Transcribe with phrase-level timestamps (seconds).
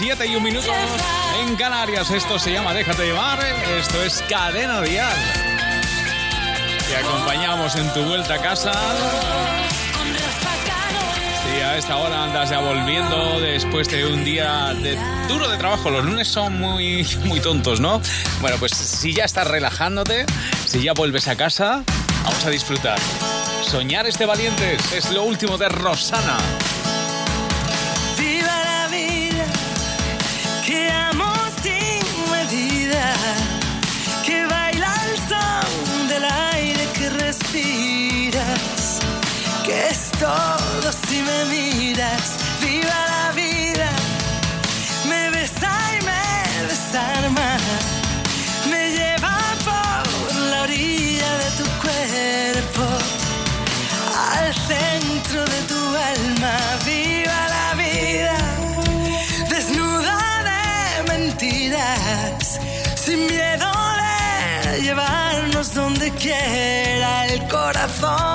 [0.00, 0.72] 7 y un minuto
[1.42, 2.10] en Canarias.
[2.10, 3.38] Esto se llama Déjate llevar.
[3.78, 5.14] Esto es Cadena Dial.
[6.88, 8.72] Te acompañamos en tu vuelta a casa.
[11.44, 14.96] Si a esta hora andas ya volviendo después de un día de
[15.28, 18.00] duro de trabajo, los lunes son muy, muy tontos, ¿no?
[18.40, 20.24] Bueno, pues si ya estás relajándote,
[20.66, 21.84] si ya vuelves a casa,
[22.24, 22.98] vamos a disfrutar.
[23.68, 26.38] Soñar este valientes es lo último de Rosana.
[40.20, 42.28] Todo si me miras.
[42.60, 43.90] Viva la vida,
[45.08, 47.48] me besa y me desarma,
[48.70, 49.38] me lleva
[49.68, 52.84] por la orilla de tu cuerpo
[54.36, 55.80] al centro de tu
[56.12, 56.56] alma.
[56.84, 58.36] Viva la vida,
[59.48, 60.18] desnuda
[60.50, 62.60] de mentiras,
[62.94, 63.70] sin miedo
[64.64, 68.29] de llevarnos donde quiera el corazón.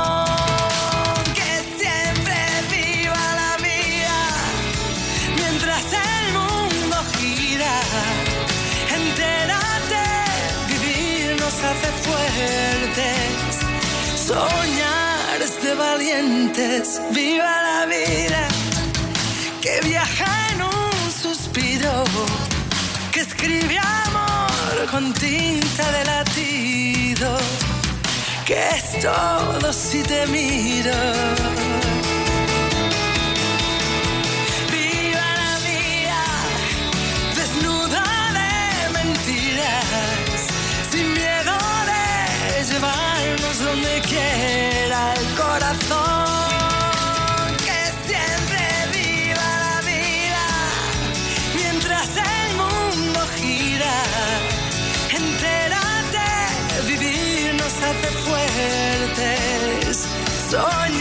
[14.35, 18.50] Soñar de valientes, viva la vida,
[19.62, 22.03] que viaja en un suspiro,
[23.13, 27.38] que escribe amor con tinta de latido,
[28.45, 31.84] que es todo si te miro.
[60.47, 60.94] Fuertes,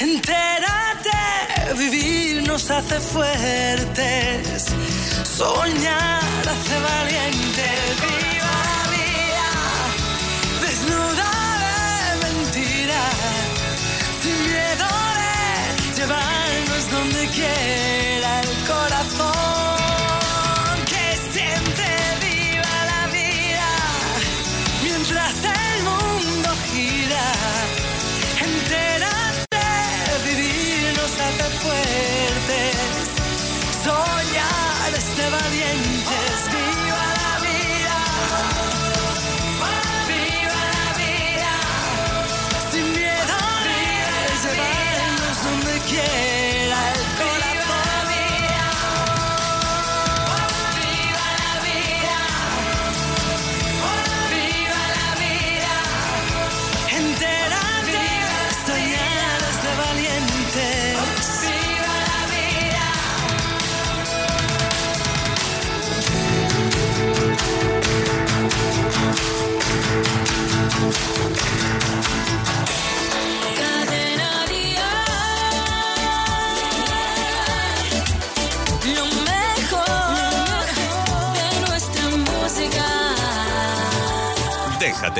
[0.00, 1.10] Entérate,
[1.76, 4.66] vivir nos hace fuertes.
[5.24, 7.81] Soñar hace valientes.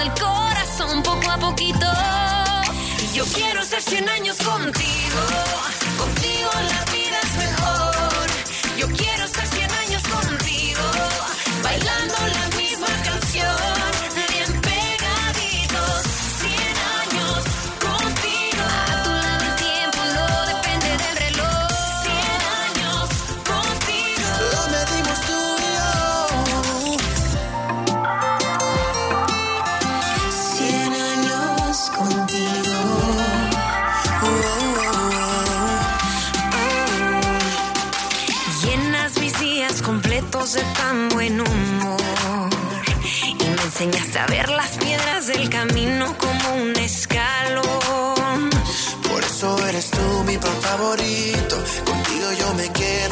[0.00, 1.86] robado el corazón poco a poquito.
[3.02, 5.20] Y yo quiero estar 100 años contigo.
[5.98, 6.99] Contigo la vida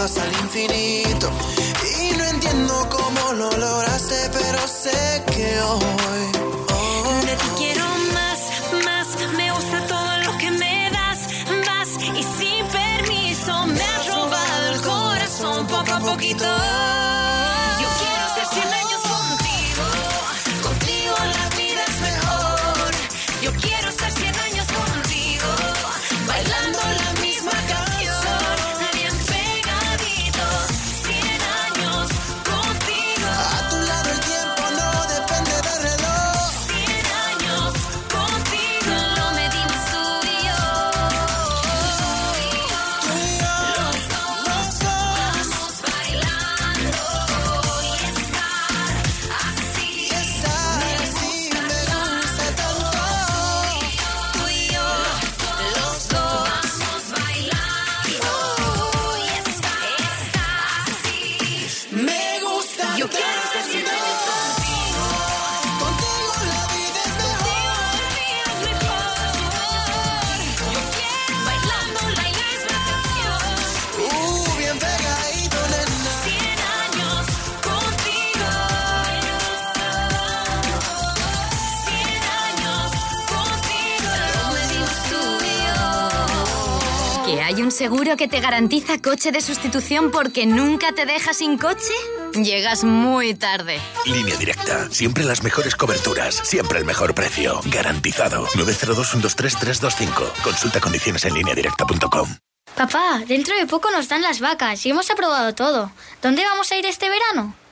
[0.08, 1.31] hasta el infinito.
[2.00, 6.25] Y no entiendo cómo lo lograste, pero sé que hoy.
[6.76, 7.84] hoy, De ti quiero
[8.14, 8.40] más,
[8.87, 9.06] más.
[9.37, 11.20] Me gusta todo lo que me das,
[11.66, 11.90] vas.
[12.20, 16.46] Y sin permiso me has robado el corazón poco a poquito.
[87.88, 91.95] Seguro que te garantiza coche de sustitución porque nunca te deja sin coche?
[92.35, 93.80] Llegas muy tarde.
[94.04, 94.90] Línea directa.
[94.90, 96.35] Siempre las mejores coberturas.
[96.35, 97.62] Siempre el mejor precio.
[97.64, 98.45] Garantizado.
[98.49, 100.42] 902-123-325.
[100.45, 102.28] Consulta condiciones en lineadirecta.com.
[102.76, 105.90] Papá, dentro de poco nos dan las vacas y hemos aprobado todo.
[106.21, 107.54] ¿Dónde vamos a ir este verano?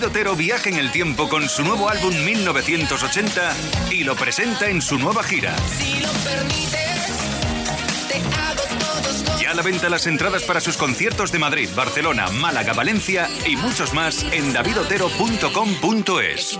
[0.00, 3.54] David Otero viaja en el tiempo con su nuevo álbum 1980
[3.90, 5.54] y lo presenta en su nueva gira.
[5.58, 7.18] Si lo permites,
[8.08, 11.68] te hago todos los Ya a la venta las entradas para sus conciertos de Madrid,
[11.76, 16.58] Barcelona, Málaga, Valencia y muchos más en davidotero.com.es.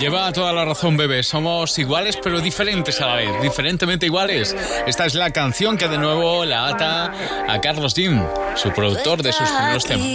[0.00, 1.22] Lleva toda la razón, bebé.
[1.22, 3.30] Somos iguales pero diferentes a la vez.
[3.40, 4.54] Diferentemente iguales.
[4.86, 7.12] Esta es la canción que de nuevo la ata
[7.48, 8.22] a Carlos Jim,
[8.56, 10.06] su productor de sus primeros temas.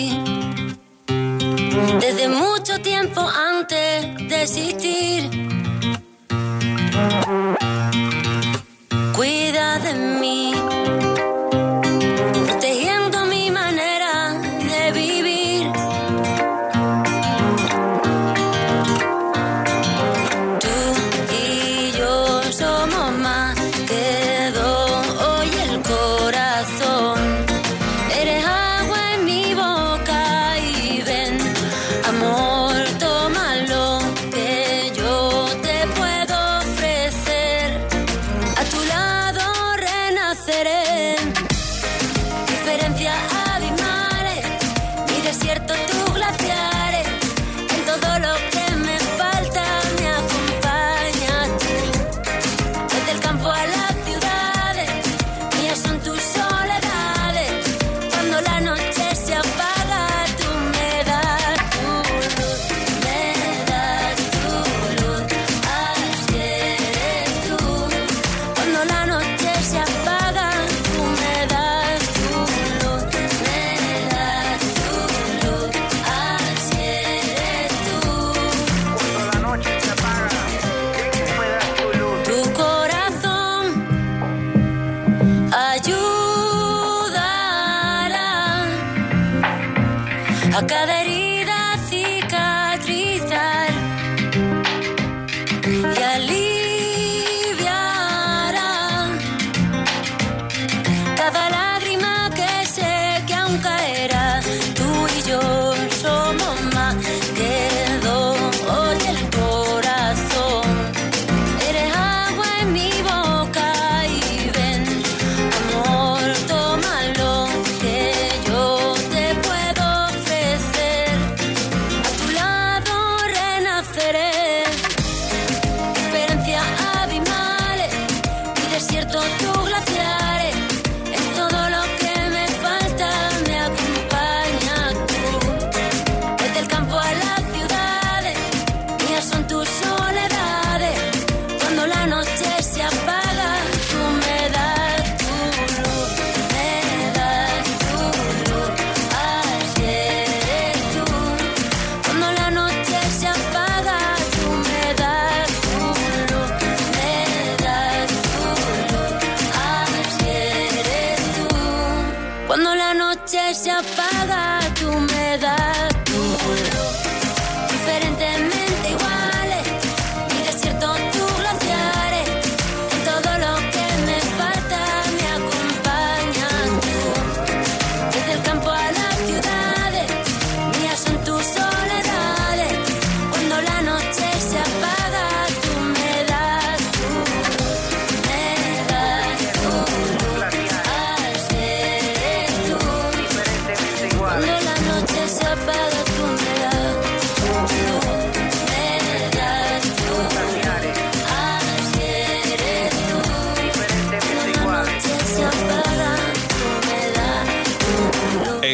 [1.99, 5.20] Desde mucho tiempo antes de existir.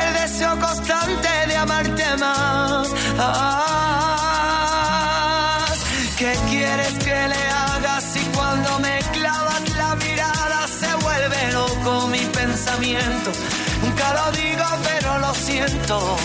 [0.00, 2.88] El deseo constante de amarte más.
[3.18, 4.44] Ah,
[6.16, 12.24] ¿Qué quieres que le haga si cuando me clavas la mirada se vuelve loco mi
[12.40, 13.30] pensamiento?
[13.82, 16.16] Nunca lo digo, pero lo siento.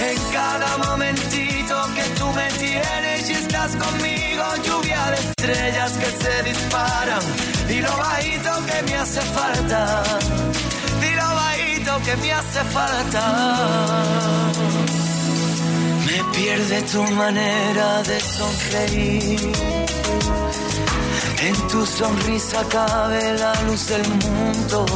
[0.00, 6.42] En cada momentito que tú me tienes y estás conmigo, lluvia de estrellas que se
[6.42, 7.22] disparan.
[7.68, 10.02] Y lo bajito que me hace falta.
[12.10, 13.24] Que me hace falta.
[16.06, 19.52] Me pierde tu manera de sonreír.
[21.40, 24.86] En tu sonrisa cabe la luz del mundo.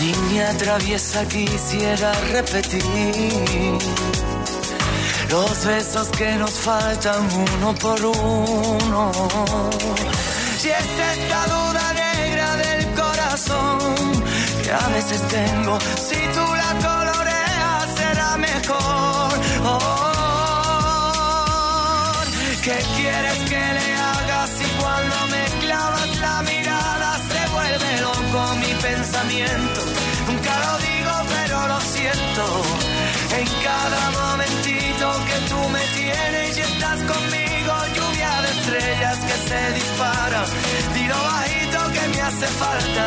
[0.00, 3.78] Niña traviesa quisiera repetir
[5.28, 9.12] los besos que nos faltan uno por uno.
[10.58, 12.05] Si es esta duda corazón
[14.66, 19.32] que a veces tengo, si tú la coloreas será mejor.
[19.62, 20.90] Oh,
[22.64, 28.72] ¿Qué quieres que le haga si cuando me clavas la mirada se vuelve loco mi
[28.88, 29.80] pensamiento?
[30.26, 32.44] Nunca lo digo, pero lo siento.
[33.38, 39.60] En cada momentito que tú me tienes y estás conmigo, lluvia de estrellas que se
[39.78, 40.42] dispara.
[40.92, 43.04] Tiro bajito que me hace falta.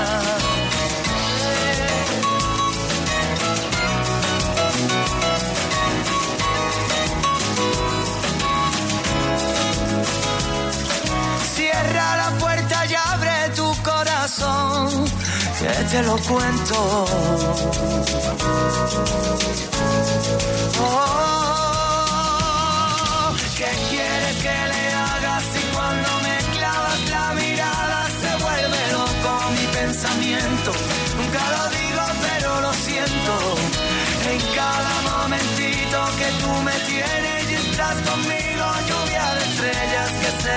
[15.60, 17.06] Que te lo cuento.
[20.82, 21.29] Oh,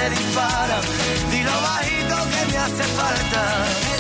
[0.03, 0.81] se disparan.
[1.31, 3.92] Dilo bajito que me hace falta.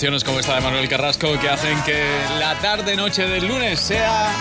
[0.00, 2.02] Canciones como esta de Manuel Carrasco que hacen que
[2.38, 4.32] la tarde-noche del lunes sea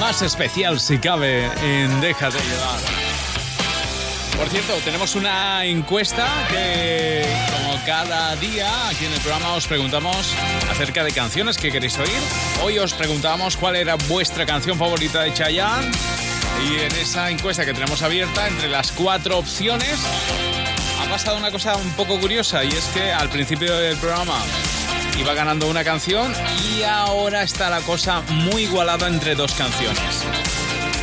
[0.00, 2.80] más especial, si cabe, en Déjate llevar.
[4.38, 10.32] Por cierto, tenemos una encuesta que, como cada día, aquí en el programa os preguntamos
[10.70, 12.22] acerca de canciones que queréis oír.
[12.62, 15.90] Hoy os preguntamos cuál era vuestra canción favorita de Chayanne.
[16.64, 20.00] Y en esa encuesta que tenemos abierta, entre las cuatro opciones,
[21.02, 24.38] ha pasado una cosa un poco curiosa y es que al principio del programa
[25.18, 26.32] iba ganando una canción
[26.76, 30.24] y ahora está la cosa muy igualada entre dos canciones.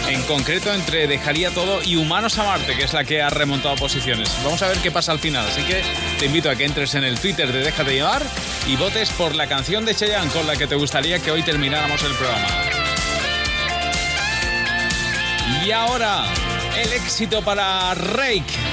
[0.08, 3.76] En concreto entre Dejaría Todo y Humanos a Marte, que es la que ha remontado
[3.76, 4.30] posiciones.
[4.44, 5.82] Vamos a ver qué pasa al final, así que
[6.20, 8.22] te invito a que entres en el Twitter de Déjate Llevar
[8.68, 12.02] y votes por la canción de Cheyenne con la que te gustaría que hoy termináramos
[12.04, 12.48] el programa.
[15.66, 16.26] Y ahora,
[16.78, 18.73] el éxito para Rake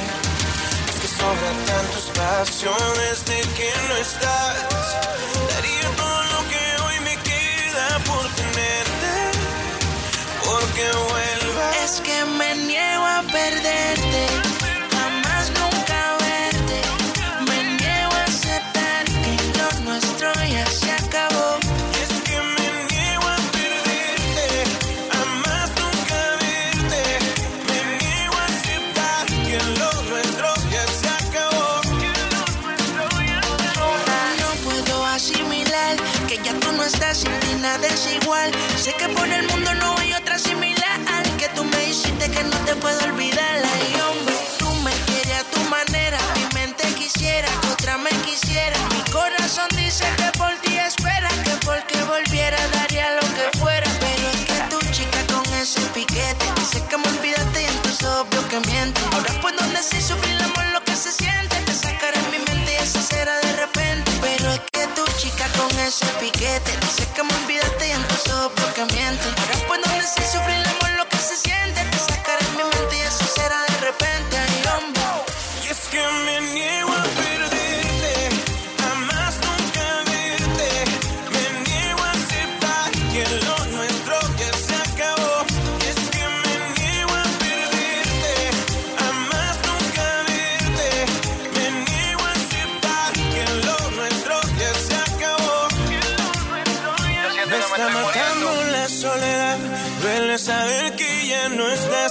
[1.21, 4.57] Sobra tanto espacio desde que no estás.
[5.53, 9.13] Daría todo lo que hoy me queda por tenerte,
[10.43, 11.75] porque vuelvas.
[11.85, 14.50] Es que me niego a perderte,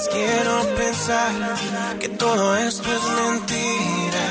[0.09, 1.31] Quiero pensar
[1.99, 4.23] que todo esto es mentira.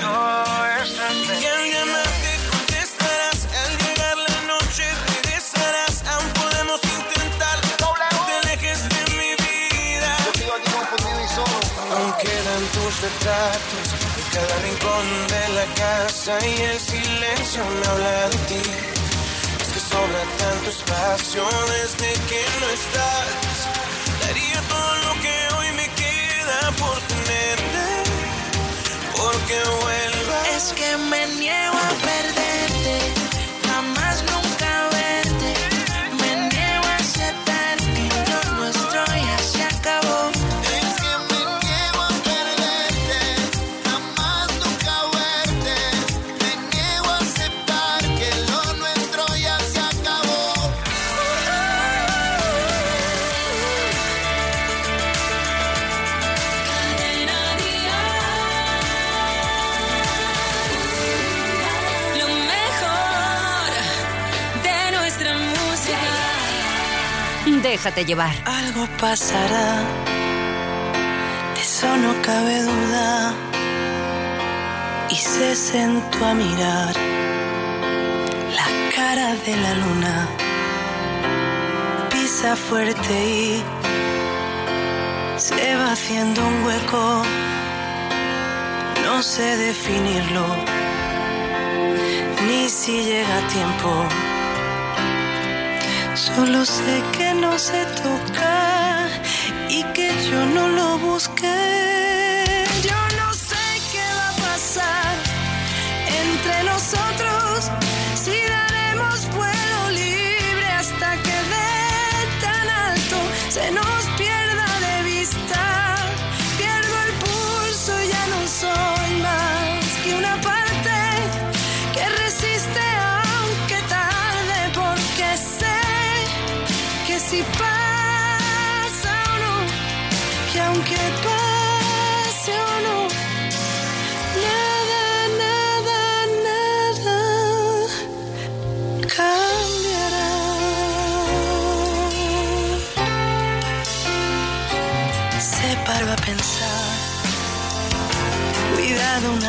[1.40, 3.40] Y al llamarte contestarás.
[3.62, 6.04] Al llegar la noche regresarás.
[6.08, 7.58] Aún podemos intentar.
[7.82, 10.12] No te alejes de mi vida.
[11.92, 16.32] Aún quedan tus retratos en cada rincón de la casa.
[16.48, 18.64] Y el silencio me habla de ti.
[19.62, 21.44] Es que sobra tanto espacio
[21.78, 23.59] desde que no estás.
[24.30, 27.86] Daría todo lo que hoy me queda por tenerte,
[29.18, 30.48] porque vuelvas.
[30.56, 32.49] Es que me niego a perderte,
[67.80, 68.36] Llevar.
[68.46, 69.82] Algo pasará,
[71.56, 73.34] de eso no cabe duda.
[75.10, 76.94] Y se sentó a mirar
[78.54, 80.28] la cara de la luna.
[82.12, 83.64] Pisa fuerte y
[85.38, 87.24] se va haciendo un hueco.
[89.06, 90.46] No sé definirlo,
[92.46, 94.29] ni si llega a tiempo.
[96.20, 99.08] Solo sé que no se toca
[99.70, 101.89] y que yo no lo busqué.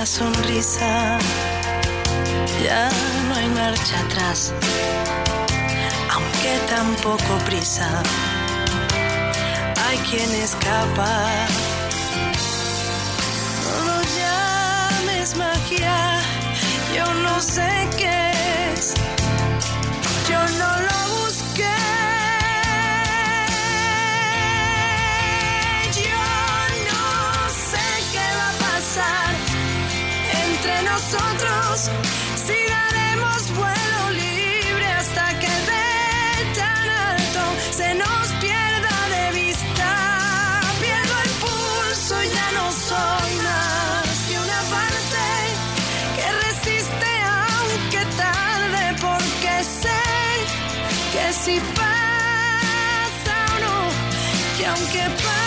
[0.06, 1.18] Sonrisa.
[2.62, 2.88] Ya
[3.28, 4.52] no hay marcha atrás,
[6.10, 8.02] aunque tampoco prisa.
[9.86, 11.24] Hay quien escapa.
[13.64, 16.20] No lo llames magia,
[16.94, 18.32] yo no sé qué
[18.74, 18.94] es.
[31.80, 37.40] Nosotros si daremos vuelo libre hasta que de tan alto
[37.70, 40.60] se nos pierda de vista.
[40.80, 45.24] Pierdo el pulso, ya no soy más que una parte
[46.16, 50.02] que resiste aunque tarde porque sé
[51.12, 55.39] que si pasa o no, que aunque pase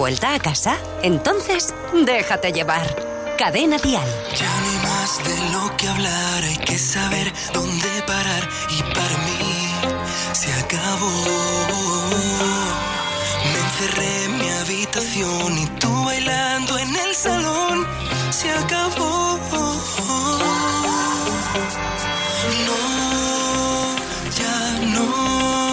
[0.00, 0.78] vuelta a casa?
[1.02, 1.74] Entonces,
[2.06, 2.86] déjate llevar.
[3.36, 4.08] Cadena Dial.
[4.34, 9.42] Ya hay más de lo que hablar, hay que saber dónde parar y para mí
[10.32, 11.10] se acabó.
[13.52, 17.86] Me encerré en mi habitación y tú bailando en el salón
[18.30, 19.38] se acabó.
[22.66, 22.80] No,
[24.40, 24.56] ya
[24.94, 25.69] no.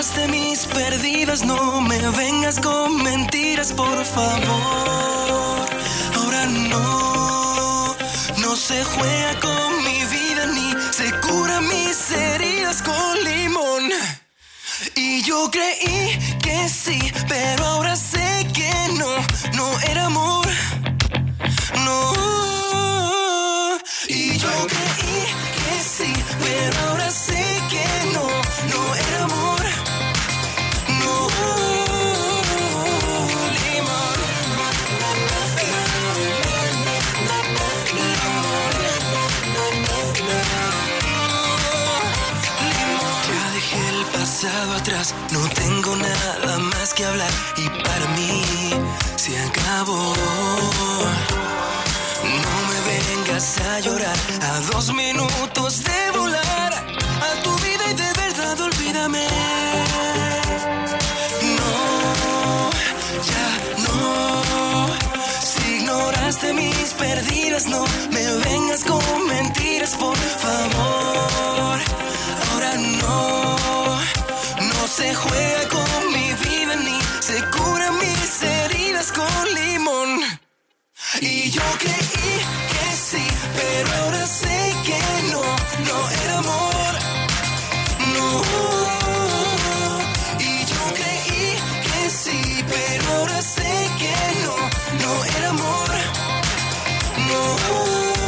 [0.00, 5.68] Ignoraste mis perdidas, no me vengas con mentiras, por favor.
[6.16, 7.94] Ahora no,
[8.38, 13.90] no se juega con mi vida ni se cura mis heridas con limón.
[14.94, 19.10] Y yo creí que sí, pero ahora sé que no,
[19.54, 20.48] no era amor.
[45.32, 48.42] No tengo nada más que hablar y para mí
[49.16, 50.14] se acabó.
[52.22, 58.12] No me vengas a llorar a dos minutos de volar a tu vida y de
[58.20, 59.26] verdad olvídame.
[61.58, 62.70] No,
[63.30, 63.48] ya
[63.86, 64.86] no.
[65.42, 71.29] Si ignoraste mis perdidas, no me vengas con mentiras, por favor.
[75.00, 80.10] Se juega con mi vida ni se cura mis heridas con limón.
[81.22, 82.34] Y yo creí
[82.72, 83.24] que sí,
[83.56, 84.58] pero ahora sé
[84.88, 85.44] que no,
[85.88, 86.92] no era amor.
[88.14, 88.26] No.
[90.38, 91.48] Y yo creí
[91.86, 94.56] que sí, pero ahora sé que no,
[95.02, 95.90] no era amor.
[97.28, 98.19] No.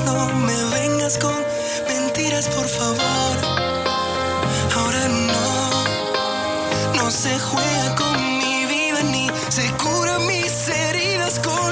[0.00, 1.34] No me vengas con
[1.88, 3.36] mentiras, por favor.
[4.76, 5.84] Ahora no,
[6.96, 11.63] no se juega con mi vida ni se curan mis heridas con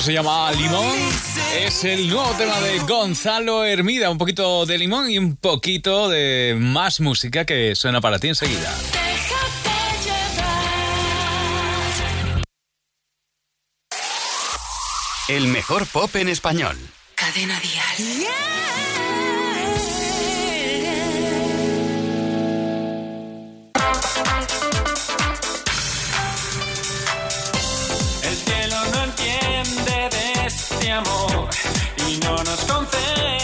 [0.00, 0.96] Esto se llama Limón.
[1.58, 4.08] Es el nuevo tema de Gonzalo Hermida.
[4.08, 8.74] Un poquito de limón y un poquito de más música que suena para ti enseguida.
[15.28, 16.78] El mejor pop en español.
[17.14, 17.86] Cadena Dial.
[17.98, 18.89] El
[30.90, 31.48] amor
[32.08, 33.39] y no nos concederá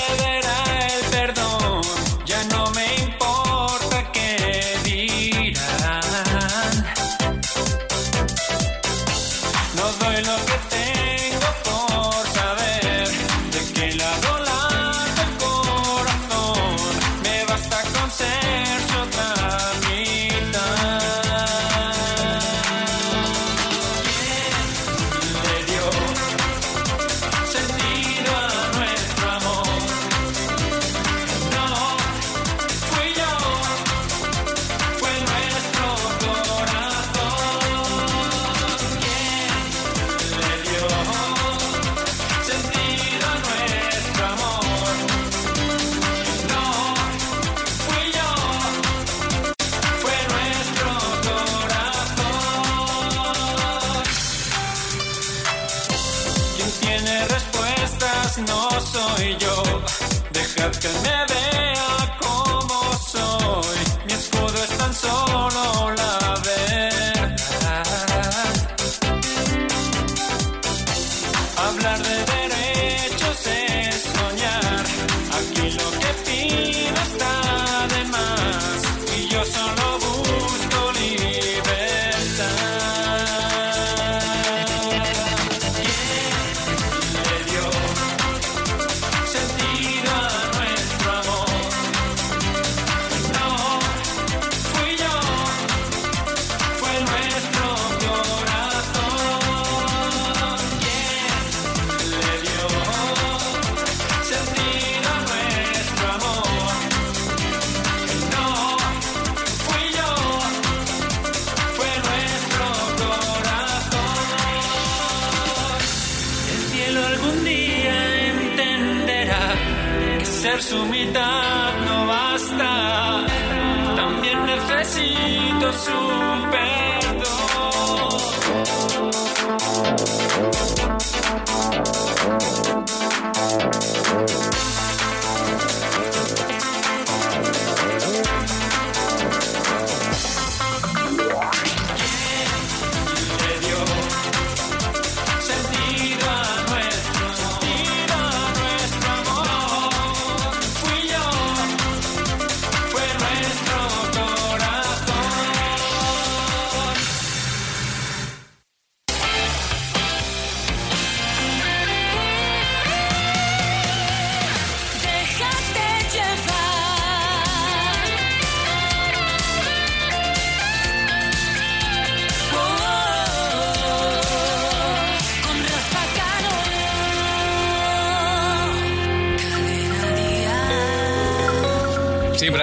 [60.79, 61.46] que él me vea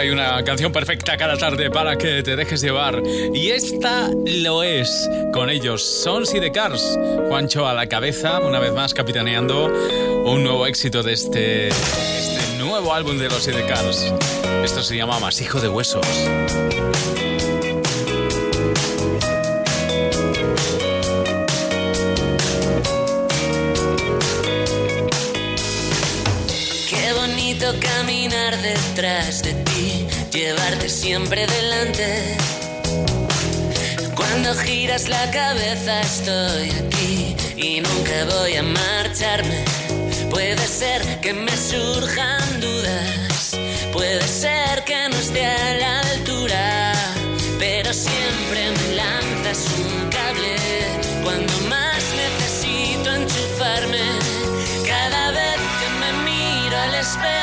[0.03, 3.01] hay una canción perfecta cada tarde para que te dejes llevar.
[3.33, 5.81] Y esta lo es con ellos.
[5.81, 6.99] Sons y The Cars.
[7.29, 9.71] Juancho a la cabeza, una vez más capitaneando
[10.25, 14.13] un nuevo éxito de este, este nuevo álbum de los The Cars.
[14.61, 16.05] Esto se llama Masijo de Huesos.
[27.79, 29.62] Caminar detrás de ti,
[30.43, 32.35] llevarte siempre delante.
[34.13, 39.63] Cuando giras la cabeza estoy aquí y nunca voy a marcharme.
[40.29, 43.57] Puede ser que me surjan dudas,
[43.93, 46.93] puede ser que no esté a la altura,
[47.57, 50.55] pero siempre me lanzas un cable
[51.23, 54.05] cuando más necesito enchufarme.
[54.93, 57.42] Cada vez que me miro al espejo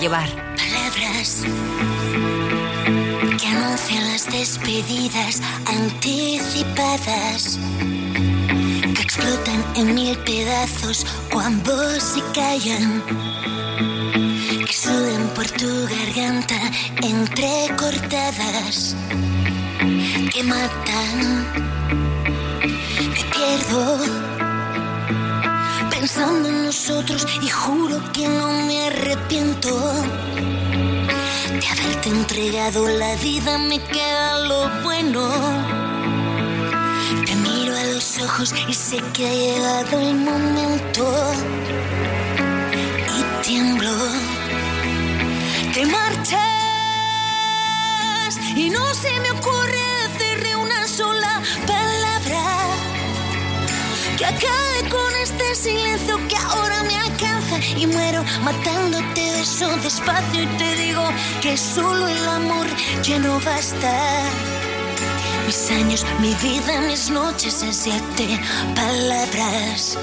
[0.00, 0.28] llevar.
[0.56, 1.42] Palabras
[3.38, 7.58] que anuncian las despedidas anticipadas
[8.94, 13.02] que explotan en mil pedazos cuando se callan
[14.66, 16.60] que suben por tu garganta
[17.02, 18.96] entrecortadas
[20.32, 21.46] que matan
[23.12, 24.29] me pierdo
[26.12, 29.68] pensando en nosotros y juro que no me arrepiento
[31.60, 35.30] de haberte entregado la vida me queda lo bueno.
[37.26, 41.04] Te miro a los ojos y sé que ha llegado el momento.
[54.30, 60.76] Acabe con este silencio que ahora me alcanza y muero matándote beso despacio y te
[60.76, 61.04] digo
[61.40, 62.66] que solo el amor
[63.02, 63.92] ya no basta.
[65.46, 68.40] Mis años, mi vida, mis noches en siete
[68.74, 69.98] palabras.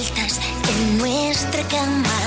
[0.00, 2.20] En nuestra cama,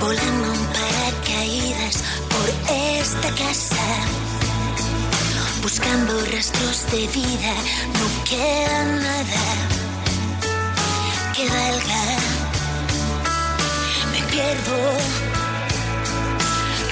[0.00, 3.84] volando en paracaídas por esta casa,
[5.60, 7.54] buscando rastros de vida,
[7.98, 9.44] no queda nada
[11.34, 12.02] que valga.
[14.12, 14.78] Me pierdo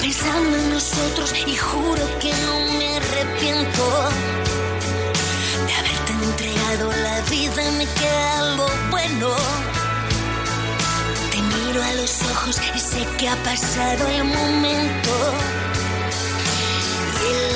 [0.01, 4.48] pensando en nosotros y juro que no me arrepiento
[6.77, 9.35] la vida me queda algo bueno.
[11.31, 15.11] Te miro a los ojos y sé que ha pasado el momento.
[17.21, 17.48] Y el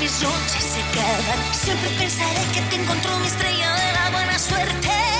[0.00, 1.54] mis noches se acaban.
[1.54, 5.17] Siempre pensaré que te encontró mi estrella de la buena suerte.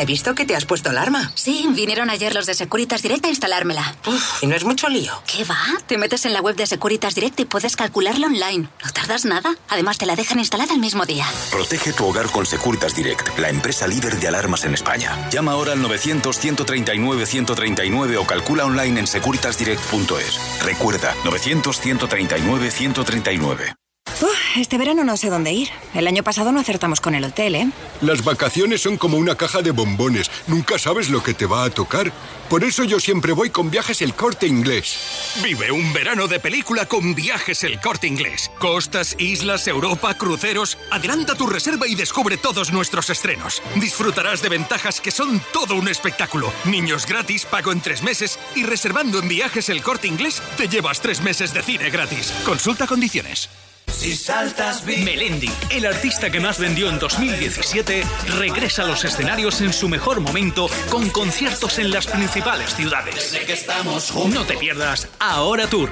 [0.00, 1.30] ¿Ya has visto que te has puesto alarma?
[1.34, 3.94] Sí, vinieron ayer los de Securitas Direct a instalármela.
[4.40, 5.12] ¿Y no es mucho lío?
[5.26, 5.58] ¿Qué va?
[5.86, 8.70] Te metes en la web de Securitas Direct y puedes calcularlo online.
[8.82, 9.54] No tardas nada.
[9.68, 11.26] Además, te la dejan instalada el mismo día.
[11.50, 15.28] Protege tu hogar con Securitas Direct, la empresa líder de alarmas en España.
[15.30, 20.62] Llama ahora al 900-139-139 o calcula online en securitasdirect.es.
[20.62, 23.79] Recuerda, 900-139-139.
[24.22, 25.68] Uf, este verano no sé dónde ir.
[25.94, 27.70] El año pasado no acertamos con el hotel, ¿eh?
[28.02, 30.30] Las vacaciones son como una caja de bombones.
[30.46, 32.12] Nunca sabes lo que te va a tocar.
[32.50, 35.38] Por eso yo siempre voy con viajes el corte inglés.
[35.42, 38.50] Vive un verano de película con viajes el corte inglés.
[38.58, 40.76] Costas, islas, Europa, cruceros.
[40.90, 43.62] Adelanta tu reserva y descubre todos nuestros estrenos.
[43.76, 46.52] Disfrutarás de ventajas que son todo un espectáculo.
[46.64, 51.00] Niños gratis, pago en tres meses y reservando en viajes el corte inglés te llevas
[51.00, 52.32] tres meses de cine gratis.
[52.44, 53.48] Consulta condiciones.
[53.92, 55.04] Si saltas bien.
[55.04, 58.04] Melendi, el artista que más vendió en 2017,
[58.38, 63.14] regresa a los escenarios en su mejor momento con conciertos en las principales ciudades.
[63.32, 64.34] Desde que estamos juntos.
[64.34, 65.90] No te pierdas Ahora Tour,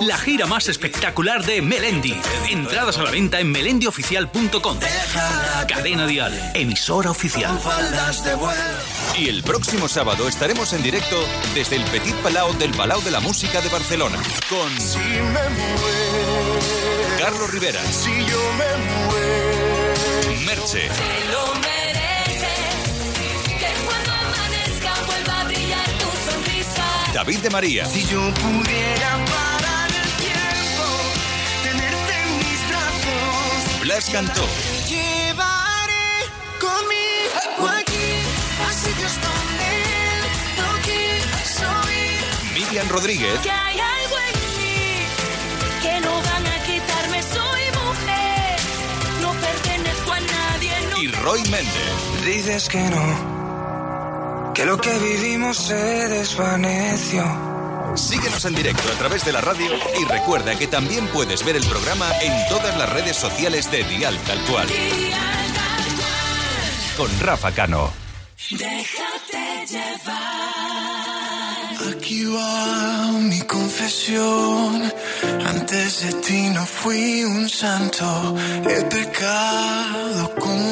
[0.00, 2.20] la gira más espectacular de Melendi.
[2.48, 4.78] Entradas a la venta en melendioficial.com.
[5.68, 7.58] Cadena Dial, emisora oficial.
[7.58, 8.60] Faldas de vuelo.
[9.18, 11.22] Y el próximo sábado estaremos en directo
[11.54, 14.18] desde el Petit Palau del Palau de la Música de Barcelona
[14.48, 14.70] con
[17.32, 20.44] Carlos Rivera, Si yo me muero.
[20.44, 22.84] Merche, Te lo mereces.
[23.58, 26.84] Que cuando amanezca vuelva a brillar tu sonrisa.
[27.14, 30.84] David de María, Si yo pudiera parar el tiempo,
[31.62, 33.80] tenerte en mis brazos.
[33.80, 36.28] Blas Cantó, Te llevaré
[36.60, 38.10] conmigo aquí,
[38.60, 39.72] a sitios donde
[40.58, 42.52] no quiso ir.
[42.52, 44.01] Miriam Rodríguez Que hay algo
[51.22, 52.24] Roy Méndez.
[52.24, 55.74] Dices que no, que lo que vivimos se
[56.08, 57.24] desvaneció.
[57.94, 59.66] Síguenos en directo a través de la radio
[60.00, 64.18] y recuerda que también puedes ver el programa en todas las redes sociales de Dial
[64.26, 64.68] Tal Cual.
[66.96, 67.92] Con Rafa Cano.
[68.50, 70.52] Déjate llevar.
[71.94, 74.92] Aquí va mi confesión.
[75.46, 78.36] Antes de ti no fui un santo.
[78.68, 80.71] He pecado, como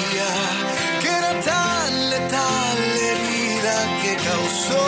[2.11, 2.77] letal
[3.09, 4.85] herida que causó.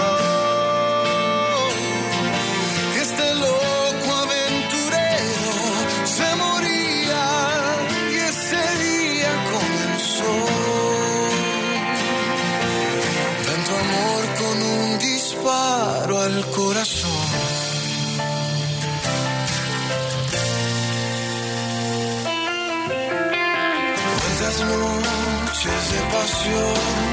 [3.03, 5.53] Este loco aventurero
[6.17, 7.25] se moría
[8.13, 10.35] y ese día comenzó.
[13.47, 17.23] Tanto amor con un disparo al corazón.
[24.19, 27.12] Cuántas noches de pasión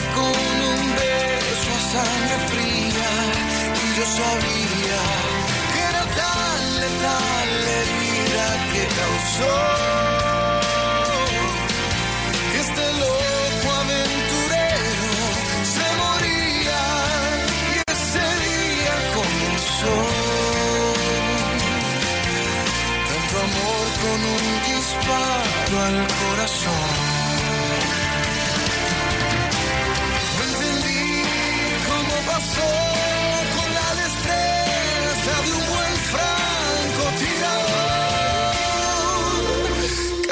[0.00, 3.12] con un beso a sangre fría
[3.80, 5.00] y yo sabía
[5.72, 9.54] que era tan letal la herida que causó
[12.62, 15.26] este loco aventurero
[15.74, 16.82] se moría
[17.70, 19.96] y ese día comenzó
[23.08, 26.93] tanto amor con un disparo al corazón.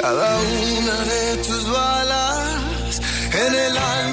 [0.03, 3.01] cada una de tus balas
[3.31, 4.12] en el alma.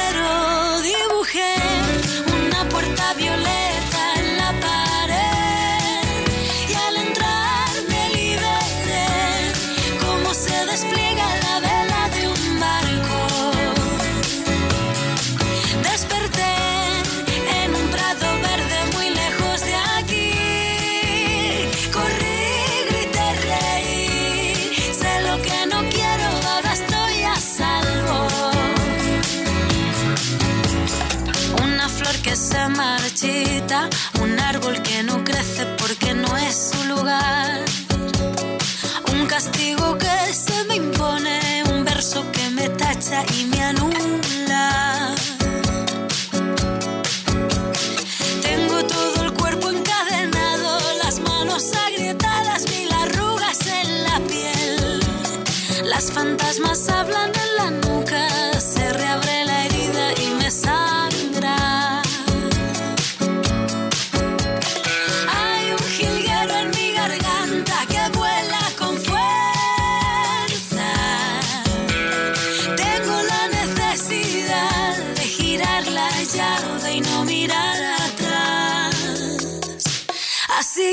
[43.29, 43.80] 一面。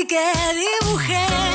[0.09, 0.17] que
[0.55, 1.48] dibujé.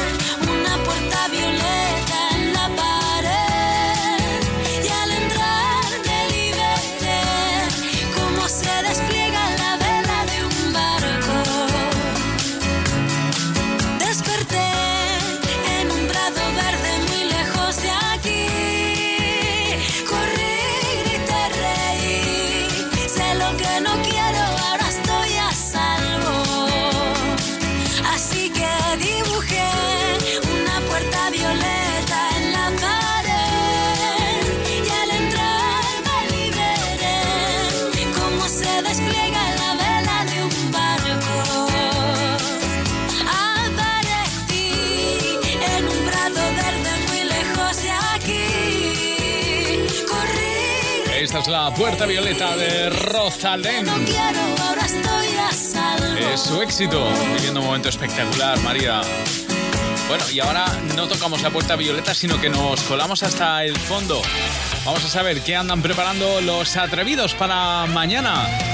[51.72, 53.86] puerta violeta de Rosalén.
[56.18, 59.00] Es eh, su éxito, viviendo un momento espectacular, María.
[60.08, 64.20] Bueno, y ahora no tocamos la puerta violeta, sino que nos colamos hasta el fondo.
[64.84, 68.73] Vamos a saber qué andan preparando los atrevidos para mañana.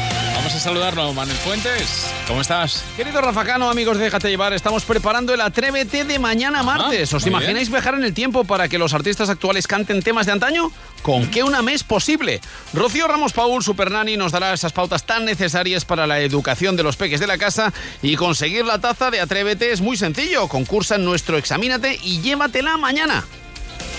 [0.50, 2.10] Vamos a saludarlo, Manuel Fuentes.
[2.26, 2.82] ¿Cómo estás?
[2.96, 7.14] Querido Rafacano, amigos de Déjate Llevar, estamos preparando el Atrévete de mañana martes.
[7.14, 10.72] ¿Os imagináis viajar en el tiempo para que los artistas actuales canten temas de antaño?
[11.02, 12.40] ¿Con qué una mes posible?
[12.74, 16.96] Rocío Ramos Paul, Supernani, nos dará esas pautas tan necesarias para la educación de los
[16.96, 17.72] peques de la casa
[18.02, 20.48] y conseguir la taza de Atrévete es muy sencillo.
[20.48, 23.24] Concursa en nuestro Examínate y llévatela mañana.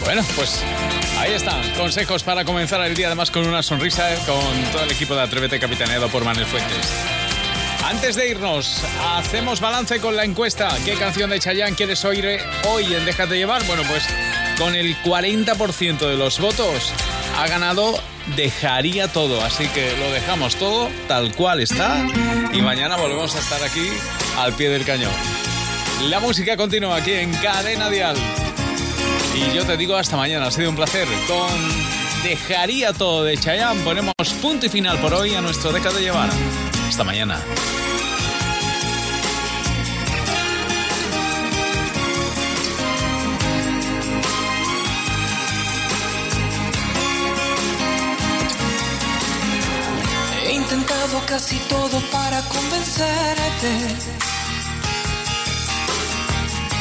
[0.04, 0.64] Bueno, pues
[1.20, 1.62] ahí están.
[1.74, 5.22] Consejos para comenzar el día, además con una sonrisa, eh, con todo el equipo de
[5.22, 6.92] Atrévete capitaneado por Manuel Fuentes.
[7.86, 8.84] Antes de irnos,
[9.16, 10.70] hacemos balance con la encuesta.
[10.86, 13.64] ¿Qué canción de Chayanne quieres oír eh, hoy en Déjate llevar?
[13.66, 14.04] Bueno, pues
[14.58, 16.94] con el 40% de los votos
[17.38, 18.00] ha ganado
[18.36, 19.44] Dejaría todo.
[19.44, 22.06] Así que lo dejamos todo tal cual está
[22.54, 23.88] y mañana volvemos a estar aquí
[24.38, 25.12] al pie del cañón.
[26.04, 28.16] La música continúa aquí en Cadena Dial.
[29.34, 31.08] Y yo te digo hasta mañana, ha sido un placer.
[31.28, 36.02] Con Dejaría todo de Chayanne ponemos punto y final por hoy a nuestro Déjate de
[36.04, 36.30] llevar.
[36.88, 37.42] Hasta mañana.
[50.46, 54.21] He intentado casi todo para convencerte.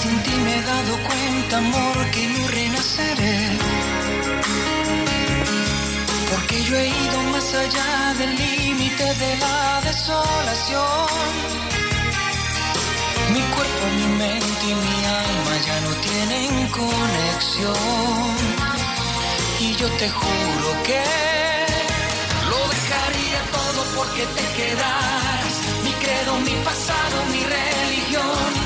[0.00, 3.38] Sin ti me he dado cuenta, amor, que no renaceré.
[6.30, 11.06] Porque yo he ido más allá del límite de la desolación.
[13.32, 18.36] Mi cuerpo, mi mente y mi alma ya no tienen conexión.
[19.60, 21.02] Y yo te juro que
[22.50, 25.54] lo dejaría todo porque te quedaras.
[25.84, 28.65] Mi credo, mi pasado, mi religión.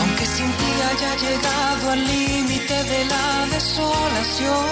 [0.00, 4.66] Aunque sin ti haya llegado al límite de la desolación.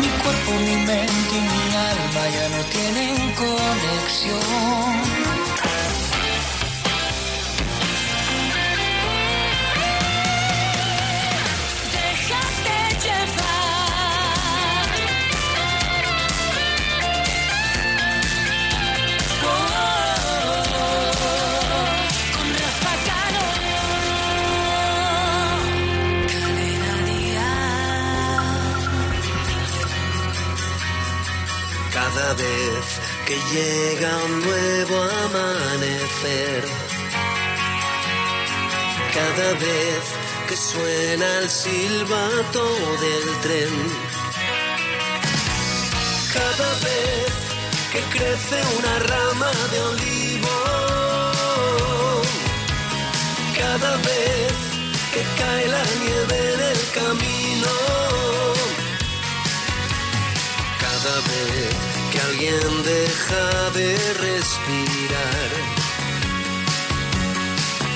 [0.00, 5.17] Mi cuerpo, mi mente y mi alma ya no tienen conexión.
[32.28, 36.62] Cada vez que llega un nuevo amanecer,
[39.14, 40.02] cada vez
[40.46, 42.64] que suena el silbato
[43.00, 43.74] del tren,
[46.34, 47.32] cada vez
[47.92, 50.56] que crece una rama de olivo,
[53.56, 54.52] cada vez
[55.14, 57.72] que cae la nieve en el camino.
[60.78, 65.50] Cada vez alguien deja de respirar,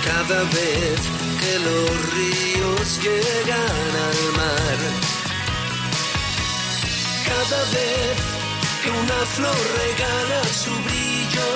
[0.05, 1.01] cada vez
[1.41, 4.79] que los ríos llegan al mar.
[7.33, 8.19] Cada vez
[8.83, 11.49] que una flor regala su brillo,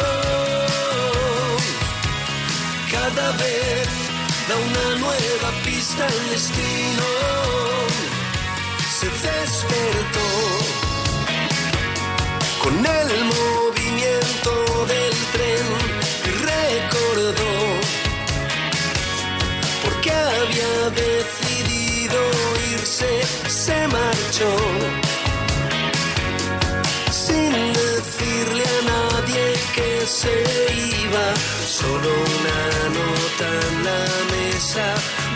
[2.91, 3.89] cada vez
[4.49, 7.07] da una nueva pista al destino.
[8.99, 10.86] Se despertó
[12.67, 14.53] con el movimiento
[14.93, 15.67] del tren
[16.51, 17.55] recordó
[19.85, 22.19] porque había decidido
[22.73, 24.51] irse, se marchó
[27.13, 29.45] sin decirle a nadie
[29.77, 30.35] que se
[31.05, 31.27] iba.
[31.69, 32.63] Solo una
[32.99, 34.05] nota en la
[34.35, 34.87] mesa,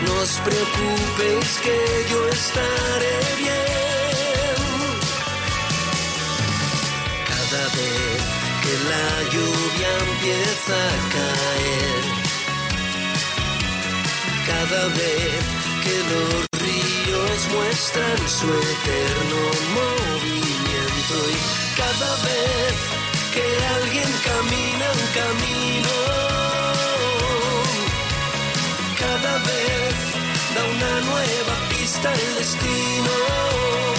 [0.05, 1.77] no os preocupéis que
[2.11, 3.60] yo estaré bien.
[7.75, 8.21] Vez
[8.63, 12.03] que la lluvia empieza a caer,
[14.51, 15.43] cada vez
[15.85, 16.31] que los
[16.63, 19.39] ríos muestran su eterno
[19.79, 21.39] movimiento y
[21.81, 22.75] cada vez
[23.33, 23.45] que
[23.77, 25.93] alguien camina un camino,
[28.99, 29.95] cada vez
[30.55, 33.90] da una nueva pista al destino.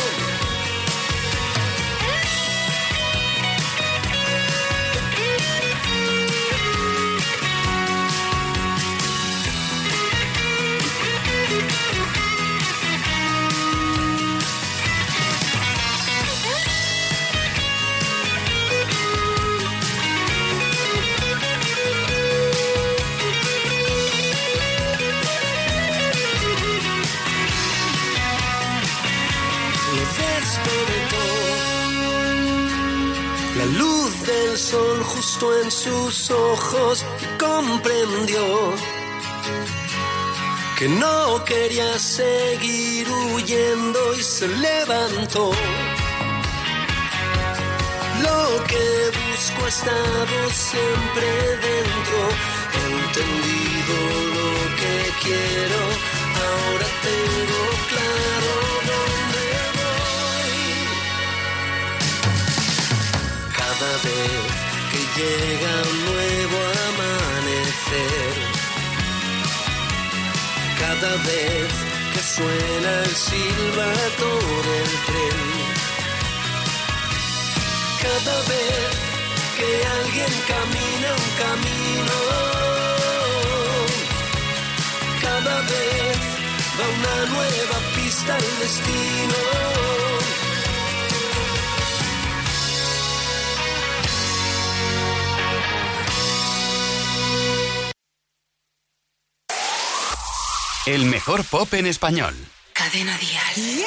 [35.04, 37.04] Justo en sus ojos
[37.38, 38.72] comprendió
[40.78, 45.52] que no quería seguir huyendo y se levantó.
[48.22, 48.84] Lo que
[49.20, 51.28] busco ha estado siempre
[51.68, 52.20] dentro,
[52.74, 53.94] he entendido
[54.36, 54.50] lo
[54.80, 55.80] que quiero,
[56.46, 57.41] ahora tengo
[71.16, 71.72] vez
[72.12, 74.30] que suena el silbato
[74.68, 75.40] del tren,
[78.02, 78.90] cada vez
[79.56, 79.68] que
[80.00, 82.16] alguien camina un camino,
[85.20, 86.18] cada vez
[86.78, 90.01] va una nueva pista al destino.
[100.85, 102.35] El mejor pop en español.
[102.72, 103.87] Cadena Dial.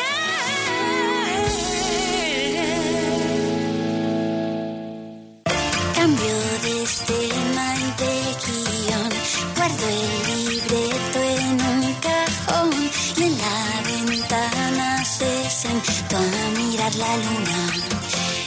[5.93, 8.13] Cambio de escena y de
[8.45, 9.09] guion.
[9.57, 12.71] Guardo el libreto en un cajón
[13.17, 17.73] y en la ventana se sentó a mirar la luna.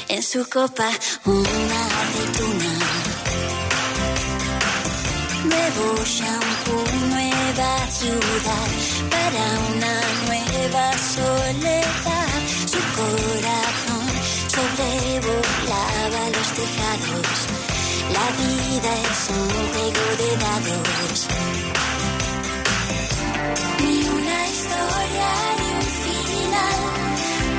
[0.08, 0.88] En su copa
[1.26, 2.78] una aceituna.
[6.08, 6.57] Shampoo, nueva
[9.10, 9.94] para una
[10.26, 12.30] nueva soledad.
[12.66, 14.08] Su corazón
[14.54, 17.38] sobrevolaba los tejados.
[18.16, 21.18] La vida es un juego de dados.
[23.82, 26.80] Ni una historia ni un final.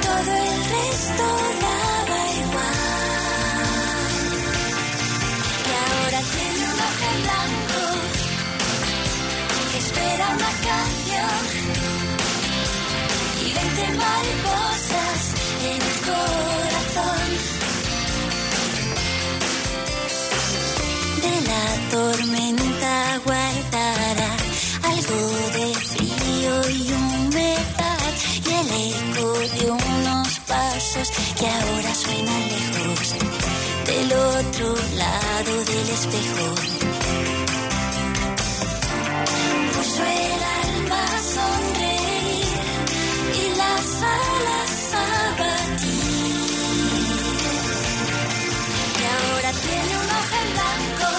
[0.01, 1.25] Todo el resto
[1.65, 2.79] daba igual.
[5.65, 7.68] Y ahora tiene un ojo blanco
[10.09, 11.41] espera una canción
[13.41, 15.21] y veinte mariposas
[15.69, 17.29] en el corazón.
[21.21, 22.93] De la tormenta
[23.25, 24.31] guardará
[24.83, 25.19] algo
[25.57, 28.13] de frío y humedad
[28.45, 31.07] y el eco de unos pasos
[31.37, 33.15] que ahora suenan lejos
[33.85, 36.98] del otro lado del espejo.
[43.81, 45.41] Y.
[48.99, 51.09] Y ahora tiene un ojo blanco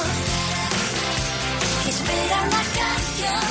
[1.84, 3.48] que espera una canción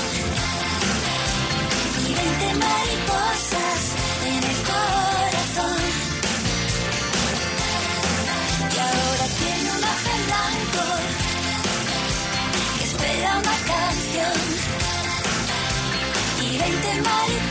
[2.06, 3.82] y veinte mariposas
[4.26, 5.82] en el corazón.
[8.62, 10.86] Y ahora tiene un ojo blanco
[12.78, 14.80] que espera una canción
[16.60, 17.49] 20 mariposas